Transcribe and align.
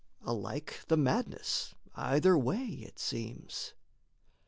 Alike 0.25 0.81
the 0.87 0.97
madness 0.97 1.75
either 1.93 2.35
way 2.35 2.65
it 2.65 2.97
seems. 2.97 3.73